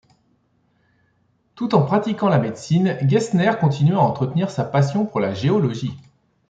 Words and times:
Tout 1.53 1.75
en 1.75 1.83
pratiquant 1.85 2.27
la 2.27 2.39
médecine, 2.39 2.97
Gesner 3.07 3.51
continua 3.59 3.97
à 3.99 4.07
entretenir 4.07 4.49
sa 4.49 4.63
passion 4.63 5.05
pour 5.05 5.19
la 5.19 5.35
géologie. 5.35 5.95